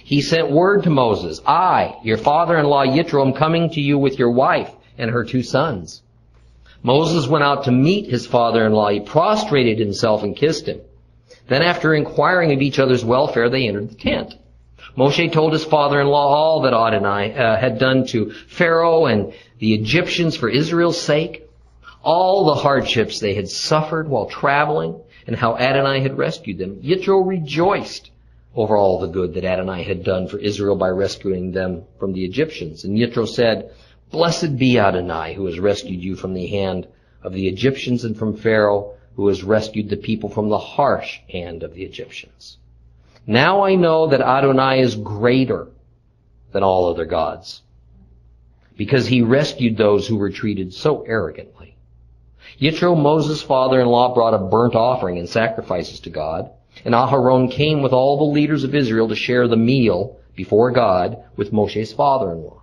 [0.02, 4.30] He sent word to Moses, I, your father-in-law Yitro, am coming to you with your
[4.30, 6.02] wife and her two sons.
[6.82, 8.88] Moses went out to meet his father-in-law.
[8.88, 10.80] He prostrated himself and kissed him.
[11.52, 14.36] Then after inquiring of each other's welfare, they entered the tent.
[14.96, 20.34] Moshe told his father-in-law all that Adonai uh, had done to Pharaoh and the Egyptians
[20.34, 21.46] for Israel's sake,
[22.02, 26.76] all the hardships they had suffered while traveling, and how Adonai had rescued them.
[26.76, 28.10] Yitro rejoiced
[28.56, 32.24] over all the good that Adonai had done for Israel by rescuing them from the
[32.24, 32.84] Egyptians.
[32.84, 33.72] And Yitro said,
[34.10, 36.86] Blessed be Adonai who has rescued you from the hand
[37.22, 41.62] of the Egyptians and from Pharaoh who has rescued the people from the harsh hand
[41.62, 42.58] of the Egyptians.
[43.26, 45.68] Now I know that Adonai is greater
[46.52, 47.62] than all other gods
[48.76, 51.76] because he rescued those who were treated so arrogantly.
[52.60, 56.50] Yitro, Moses' father-in-law, brought a burnt offering and sacrifices to God.
[56.84, 61.22] And Aharon came with all the leaders of Israel to share the meal before God
[61.36, 62.62] with Moshe's father-in-law.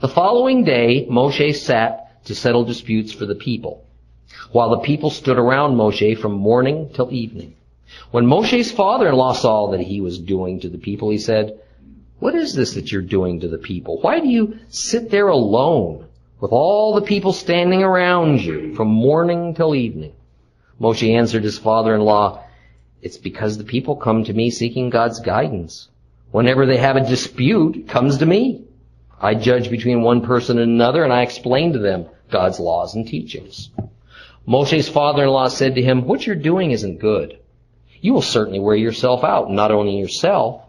[0.00, 3.83] The following day, Moshe sat to settle disputes for the people,
[4.52, 7.54] while the people stood around Moshe from morning till evening.
[8.10, 11.58] When Moshe's father-in-law saw that he was doing to the people, he said,
[12.18, 14.00] What is this that you're doing to the people?
[14.00, 16.06] Why do you sit there alone
[16.40, 20.12] with all the people standing around you from morning till evening?
[20.80, 22.44] Moshe answered his father-in-law,
[23.04, 25.88] it's because the people come to me seeking God's guidance.
[26.30, 28.64] Whenever they have a dispute, it comes to me.
[29.20, 33.06] I judge between one person and another and I explain to them God's laws and
[33.06, 33.68] teachings.
[34.46, 37.38] Moshe's father-in-law said to him, what you're doing isn't good.
[38.00, 40.62] You will certainly wear yourself out, not only yourself,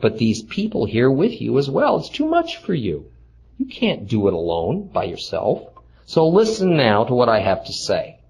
[0.00, 1.98] but these people here with you as well.
[1.98, 3.10] It's too much for you.
[3.58, 5.62] You can't do it alone by yourself.
[6.06, 8.20] So listen now to what I have to say.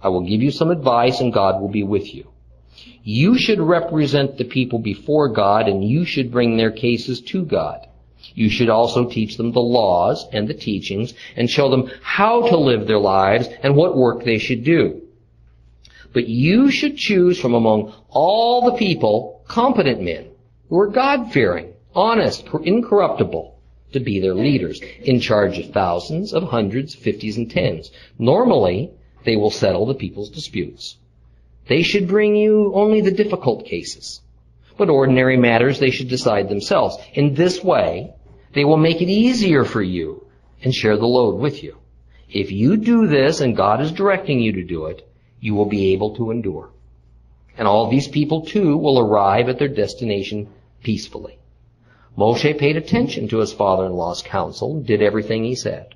[0.00, 2.30] I will give you some advice and God will be with you.
[3.02, 7.88] You should represent the people before God and you should bring their cases to God.
[8.34, 12.56] You should also teach them the laws and the teachings and show them how to
[12.56, 15.02] live their lives and what work they should do.
[16.12, 20.26] But you should choose from among all the people competent men
[20.68, 23.58] who are God-fearing, honest, incorruptible,
[23.92, 27.90] to be their leaders, in charge of thousands, of hundreds, fifties, and tens.
[28.18, 28.90] Normally,
[29.24, 30.96] they will settle the people's disputes.
[31.68, 34.20] They should bring you only the difficult cases.
[34.78, 36.96] But ordinary matters they should decide themselves.
[37.12, 38.14] In this way,
[38.54, 40.24] they will make it easier for you
[40.62, 41.76] and share the load with you.
[42.30, 45.06] If you do this and God is directing you to do it,
[45.40, 46.70] you will be able to endure.
[47.56, 50.48] And all these people too will arrive at their destination
[50.82, 51.38] peacefully.
[52.16, 55.94] Moshe paid attention to his father-in-law's counsel and did everything he said.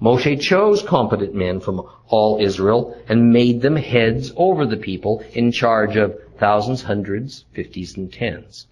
[0.00, 5.52] Moshe chose competent men from all Israel and made them heads over the people in
[5.52, 8.66] charge of thousands, hundreds, fifties, and tens.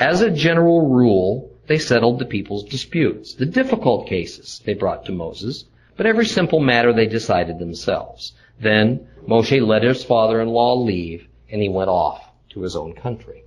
[0.00, 3.34] As a general rule, they settled the people's disputes.
[3.34, 5.64] The difficult cases they brought to Moses,
[5.96, 8.32] but every simple matter they decided themselves.
[8.60, 13.44] Then Moshe let his father-in-law leave and he went off to his own country.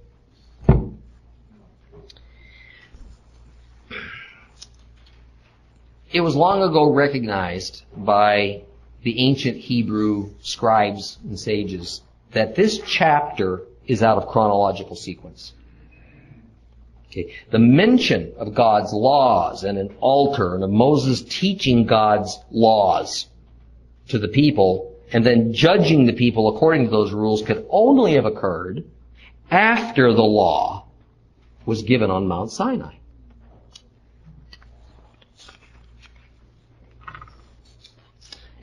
[6.13, 8.63] It was long ago recognized by
[9.03, 12.01] the ancient Hebrew scribes and sages
[12.31, 15.53] that this chapter is out of chronological sequence.
[17.09, 17.33] Okay.
[17.49, 23.27] The mention of God's laws and an altar and of Moses teaching God's laws
[24.09, 28.25] to the people and then judging the people according to those rules could only have
[28.25, 28.85] occurred
[29.49, 30.85] after the law
[31.65, 32.95] was given on Mount Sinai.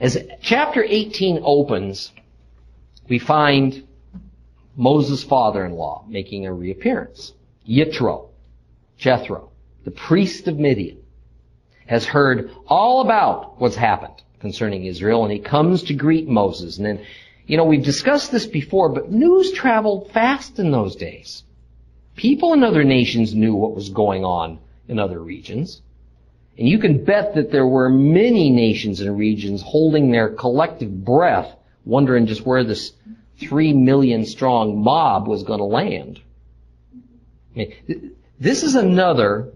[0.01, 2.13] As chapter 18 opens,
[3.09, 3.87] we find
[4.77, 7.33] Moses' father-in-law making a reappearance.
[7.69, 8.29] Yitro,
[8.97, 9.51] Jethro,
[9.85, 10.99] the priest of Midian,
[11.87, 16.77] has heard all about what's happened concerning Israel, and he comes to greet Moses.
[16.77, 17.01] And then,
[17.47, 21.43] you know, we've discussed this before, but news traveled fast in those days.
[22.15, 25.83] People in other nations knew what was going on in other regions.
[26.59, 31.55] And you can bet that there were many nations and regions holding their collective breath,
[31.85, 32.93] wondering just where this
[33.39, 36.21] three million strong mob was going to land.
[37.55, 39.53] I mean, this is another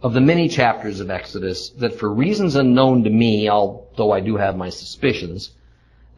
[0.00, 4.36] of the many chapters of Exodus that for reasons unknown to me, although I do
[4.36, 5.50] have my suspicions,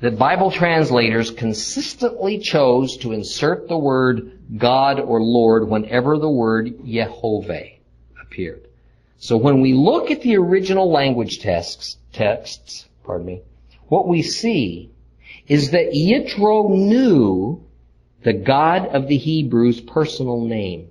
[0.01, 6.81] that Bible translators consistently chose to insert the word God or Lord whenever the word
[6.81, 7.80] Yehovah
[8.31, 8.69] appeared.
[9.19, 13.43] So when we look at the original language texts, texts, pardon me,
[13.89, 14.91] what we see
[15.47, 17.63] is that Yitro knew
[18.23, 20.89] the God of the Hebrews' personal name.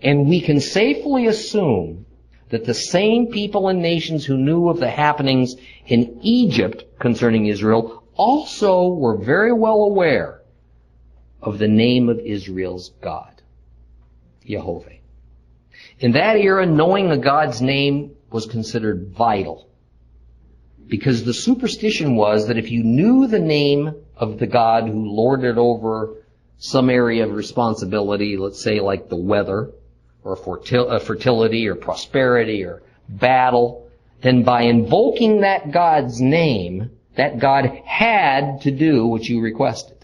[0.00, 2.06] And we can safely assume
[2.50, 5.56] that the same people and nations who knew of the happenings
[5.86, 10.42] in Egypt concerning Israel also were very well aware
[11.42, 13.42] of the name of Israel's God,
[14.46, 14.97] Jehovah.
[15.98, 19.68] In that era, knowing a God's name was considered vital.
[20.86, 25.58] Because the superstition was that if you knew the name of the God who lorded
[25.58, 26.14] over
[26.58, 29.70] some area of responsibility, let's say like the weather,
[30.24, 33.88] or uh, fertility, or prosperity, or battle,
[34.22, 39.96] then by invoking that God's name, that God had to do what you requested.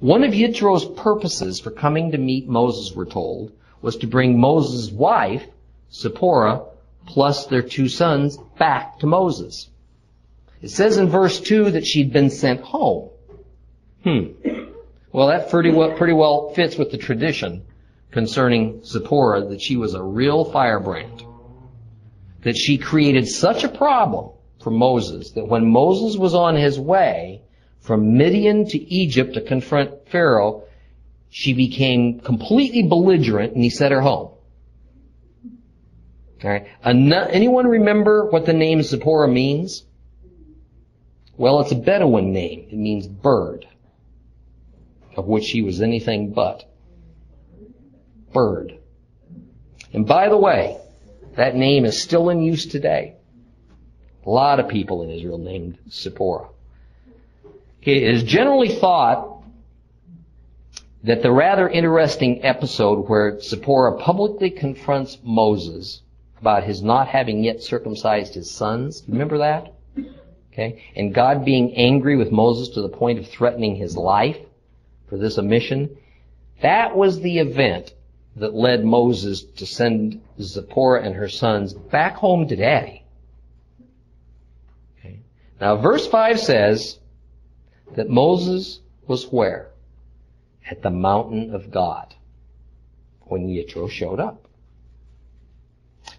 [0.00, 4.90] One of Yitro's purposes for coming to meet Moses, we're told, was to bring Moses'
[4.90, 5.46] wife,
[5.92, 6.64] Zipporah,
[7.06, 9.68] plus their two sons back to Moses.
[10.60, 13.10] It says in verse 2 that she'd been sent home.
[14.02, 14.26] Hmm.
[15.12, 17.64] Well, that pretty well, pretty well fits with the tradition
[18.10, 21.22] concerning Zipporah that she was a real firebrand.
[22.42, 24.30] That she created such a problem
[24.62, 27.42] for Moses that when Moses was on his way
[27.80, 30.64] from Midian to Egypt to confront Pharaoh,
[31.30, 34.30] she became completely belligerent and he sent her home.
[36.42, 36.68] Alright.
[36.84, 39.84] Anyone remember what the name Zipporah means?
[41.36, 42.68] Well, it's a Bedouin name.
[42.70, 43.66] It means bird,
[45.16, 46.64] of which she was anything but.
[48.32, 48.78] Bird.
[49.92, 50.78] And by the way,
[51.36, 53.14] that name is still in use today.
[54.26, 56.48] A lot of people in Israel named Zipporah.
[57.82, 59.37] It is generally thought
[61.04, 66.02] that the rather interesting episode where Zipporah publicly confronts Moses
[66.40, 69.74] about his not having yet circumcised his sons, remember that?
[70.52, 74.38] Okay, and God being angry with Moses to the point of threatening his life
[75.08, 75.96] for this omission,
[76.62, 77.94] that was the event
[78.36, 83.04] that led Moses to send Zipporah and her sons back home to daddy.
[84.98, 85.20] Okay.
[85.60, 86.98] Now verse 5 says
[87.94, 89.70] that Moses was where?
[90.70, 92.14] At the mountain of God
[93.22, 94.46] when Yitro showed up.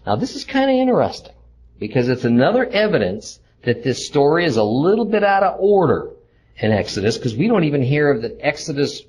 [0.06, 1.34] Now this is kind of interesting
[1.78, 6.10] because it's another evidence that this story is a little bit out of order
[6.56, 9.02] in Exodus because we don't even hear of the Exodus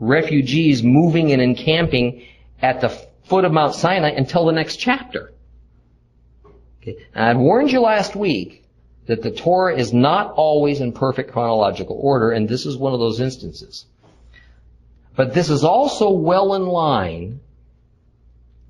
[0.00, 2.24] refugees moving and encamping
[2.62, 2.88] at the
[3.24, 5.32] foot of Mount Sinai until the next chapter.
[6.82, 6.96] Okay.
[7.14, 8.64] I warned you last week
[9.06, 13.00] that the Torah is not always in perfect chronological order, and this is one of
[13.00, 13.86] those instances.
[15.18, 17.40] But this is also well in line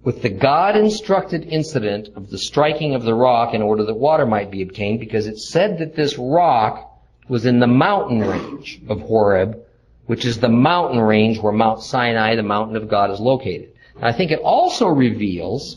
[0.03, 4.51] with the God-instructed incident of the striking of the rock in order that water might
[4.51, 9.63] be obtained, because it said that this rock was in the mountain range of Horeb,
[10.07, 13.75] which is the mountain range where Mount Sinai, the mountain of God, is located.
[13.97, 15.77] And I think it also reveals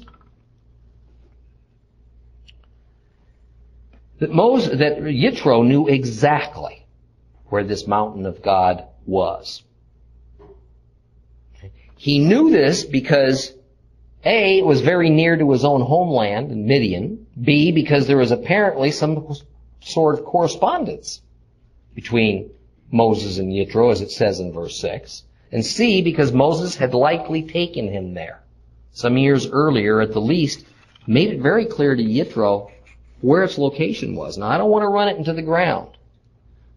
[4.20, 6.86] that Moses, that Yitro knew exactly
[7.48, 9.64] where this mountain of God was.
[12.02, 13.54] He knew this because
[14.26, 17.28] A, it was very near to his own homeland in Midian.
[17.39, 19.36] B, because there was apparently some
[19.82, 21.22] sort of correspondence
[21.93, 22.49] between
[22.89, 25.26] Moses and Yitro, as it says in verse 6.
[25.52, 28.41] And C, because Moses had likely taken him there.
[28.93, 30.66] Some years earlier, at the least,
[31.06, 32.72] made it very clear to Yitro
[33.22, 34.39] where its location was.
[34.39, 35.89] Now, I don't want to run it into the ground.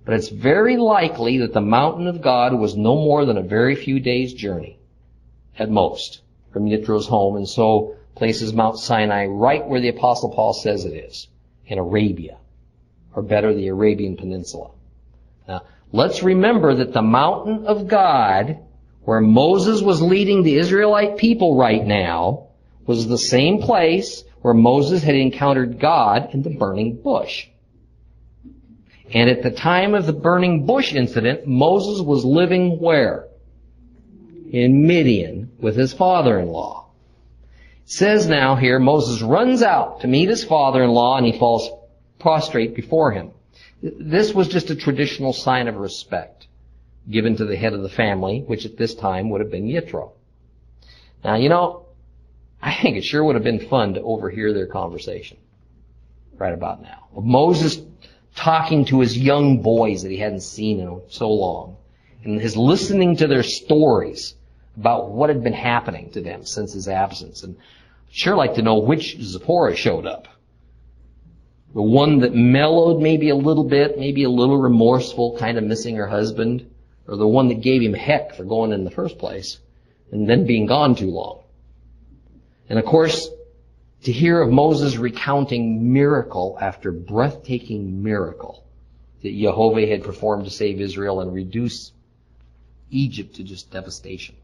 [0.05, 3.75] But it's very likely that the mountain of God was no more than a very
[3.75, 4.77] few days' journey
[5.59, 6.21] at most
[6.53, 10.95] from Yitro's home, and so places Mount Sinai right where the Apostle Paul says it
[10.95, 11.29] is,
[11.67, 12.37] in Arabia,
[13.15, 14.71] or better, the Arabian Peninsula.
[15.49, 18.59] Now, let's remember that the mountain of God,
[19.03, 22.49] where Moses was leading the Israelite people right now,
[22.87, 27.49] was the same place where Moses had encountered God in the burning bush.
[29.13, 33.29] And at the time of the burning bush incident, Moses was living where?
[34.51, 36.87] In Midian with his father-in-law.
[37.85, 41.71] It says now here, Moses runs out to meet his father-in-law and he falls
[42.19, 43.31] prostrate before him.
[43.83, 46.47] This was just a traditional sign of respect
[47.11, 50.13] given to the head of the family, which at this time would have been Yitro.
[51.23, 51.87] Now, you know,
[52.63, 55.37] I think it sure would have been fun to overhear their conversation
[56.39, 57.09] right about now.
[57.15, 57.79] Moses
[58.35, 61.77] talking to his young boys that he hadn't seen in so long
[62.25, 64.35] and his listening to their stories
[64.77, 67.43] about what had been happening to them since his absence.
[67.43, 70.29] And I'd sure like to know which Zipporah showed up.
[71.75, 75.97] The one that mellowed maybe a little bit, maybe a little remorseful, kind of missing
[75.97, 76.71] her husband,
[77.07, 79.59] or the one that gave him heck for going in the first place,
[80.11, 81.43] and then being gone too long.
[82.69, 83.29] And of course,
[84.05, 88.65] to hear of Moses recounting miracle after breathtaking miracle
[89.23, 91.93] that Jehovah had performed to save Israel and reduce
[92.91, 94.35] Egypt to just devastation.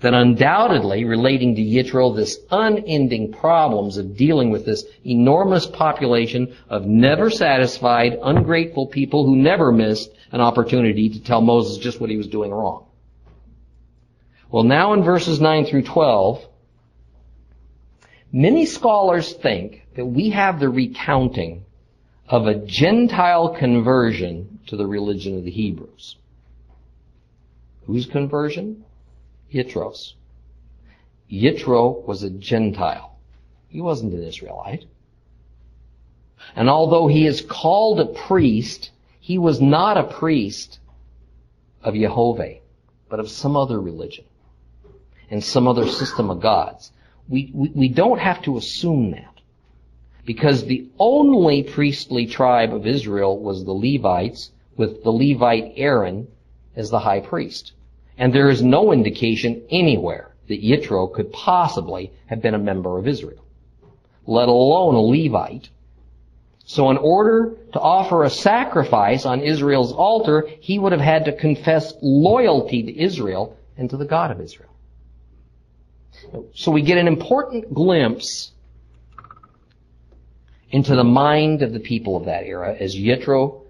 [0.00, 6.86] Then undoubtedly relating to Yitro this unending problems of dealing with this enormous population of
[6.86, 12.16] never satisfied, ungrateful people who never missed an opportunity to tell Moses just what he
[12.16, 12.86] was doing wrong.
[14.50, 16.46] Well, now in verses 9 through 12,
[18.32, 21.64] many scholars think that we have the recounting
[22.28, 26.16] of a Gentile conversion to the religion of the Hebrews.
[27.86, 28.84] Whose conversion?
[29.52, 30.14] Yitros.
[31.30, 33.16] Yitro was a Gentile.
[33.68, 34.84] He wasn't an Israelite.
[36.54, 40.78] And although he is called a priest, he was not a priest
[41.82, 42.56] of Jehovah,
[43.08, 44.24] but of some other religion
[45.30, 46.92] and some other system of gods.
[47.28, 49.40] We, we, we don't have to assume that.
[50.24, 56.28] Because the only priestly tribe of Israel was the Levites, with the Levite Aaron
[56.76, 57.72] as the high priest.
[58.18, 63.08] And there is no indication anywhere that Yitro could possibly have been a member of
[63.08, 63.44] Israel,
[64.26, 65.68] let alone a Levite.
[66.64, 71.32] So in order to offer a sacrifice on Israel's altar, he would have had to
[71.32, 74.68] confess loyalty to Israel and to the God of Israel.
[76.54, 78.52] So we get an important glimpse
[80.70, 83.61] into the mind of the people of that era as Yitro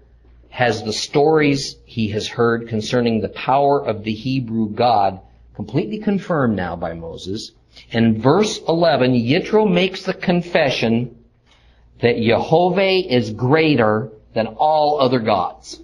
[0.53, 5.19] has the stories he has heard concerning the power of the Hebrew God
[5.55, 7.53] completely confirmed now by Moses.
[7.89, 11.23] In verse 11, Yitro makes the confession
[12.01, 15.81] that Jehovah is greater than all other gods.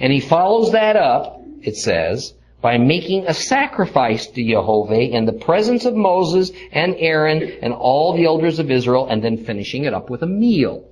[0.00, 5.34] And he follows that up, it says, by making a sacrifice to Jehovah in the
[5.34, 9.92] presence of Moses and Aaron and all the elders of Israel and then finishing it
[9.92, 10.89] up with a meal.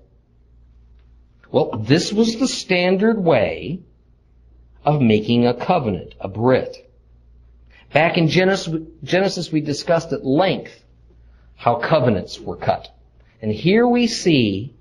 [1.50, 3.80] Well, this was the standard way
[4.84, 6.90] of making a covenant, a brit.
[7.92, 10.84] Back in Genesis, we discussed at length
[11.56, 12.88] how covenants were cut.
[13.40, 14.74] And here we see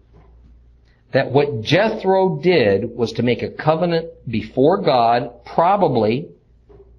[1.11, 5.45] that what Jethro did was to make a covenant before God.
[5.45, 6.29] Probably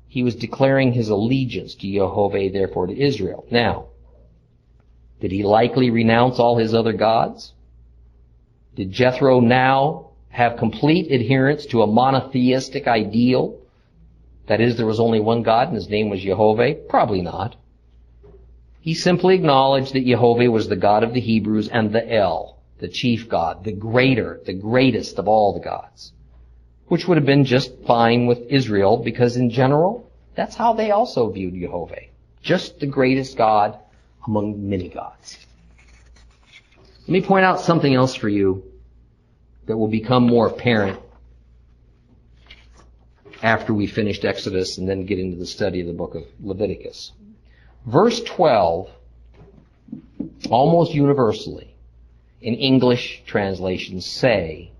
[0.06, 3.46] he was declaring his allegiance to Jehovah, therefore to Israel.
[3.50, 3.88] Now,
[5.20, 7.52] did he likely renounce all his other gods?
[8.78, 13.58] Did Jethro now have complete adherence to a monotheistic ideal?
[14.46, 16.74] That is, there was only one God and his name was Jehovah?
[16.88, 17.56] Probably not.
[18.80, 22.86] He simply acknowledged that Jehovah was the God of the Hebrews and the El, the
[22.86, 26.12] chief God, the greater, the greatest of all the gods.
[26.86, 31.28] Which would have been just fine with Israel because in general, that's how they also
[31.30, 32.02] viewed Jehovah.
[32.42, 33.76] Just the greatest God
[34.24, 35.47] among many gods.
[37.08, 38.64] Let me point out something else for you
[39.64, 41.00] that will become more apparent
[43.42, 47.12] after we finished Exodus and then get into the study of the book of Leviticus.
[47.86, 48.90] Verse 12,
[50.50, 51.74] almost universally,
[52.42, 54.70] in English translations say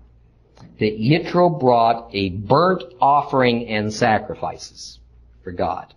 [0.77, 4.99] that Yitro brought a burnt offering and sacrifices
[5.43, 5.95] for God.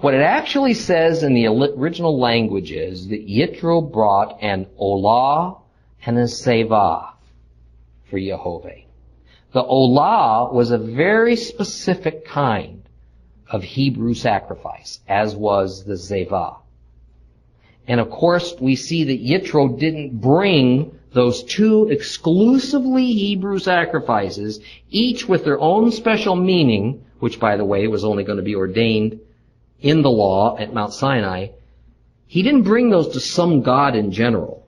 [0.00, 5.60] What it actually says in the original language is that Yitro brought an olah
[6.04, 7.12] and a zevah
[8.10, 8.82] for Jehovah.
[9.52, 12.82] The olah was a very specific kind
[13.48, 16.56] of Hebrew sacrifice, as was the zevah.
[17.86, 25.28] And of course, we see that Yitro didn't bring those two exclusively Hebrew sacrifices, each
[25.28, 29.20] with their own special meaning, which by the way was only going to be ordained
[29.84, 31.48] in the law at Mount Sinai.
[32.26, 34.66] He didn't bring those to some God in general.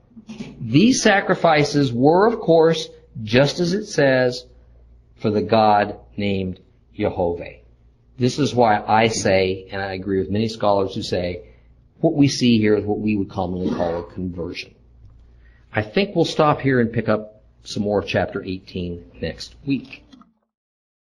[0.61, 2.87] These sacrifices were, of course,
[3.23, 4.45] just as it says,
[5.15, 6.59] for the God named
[6.93, 7.55] Jehovah.
[8.19, 11.47] This is why I say, and I agree with many scholars who say,
[11.99, 14.75] what we see here is what we would commonly call a conversion.
[15.73, 20.03] I think we'll stop here and pick up some more of chapter 18 next week.